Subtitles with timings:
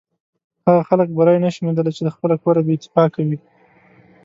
[0.65, 3.37] هغه خلک بری نشي موندلی چې له خپله کوره بې اتفاقه وي.